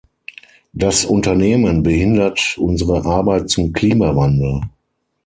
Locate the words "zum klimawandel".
3.51-4.61